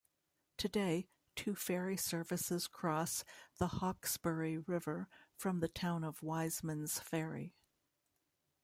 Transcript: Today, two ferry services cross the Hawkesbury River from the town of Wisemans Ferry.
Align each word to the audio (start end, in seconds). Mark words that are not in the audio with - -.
Today, 0.57 1.09
two 1.35 1.53
ferry 1.53 1.95
services 1.95 2.65
cross 2.67 3.23
the 3.59 3.67
Hawkesbury 3.67 4.57
River 4.57 5.07
from 5.37 5.59
the 5.59 5.67
town 5.67 6.03
of 6.03 6.21
Wisemans 6.21 6.99
Ferry. 7.03 7.53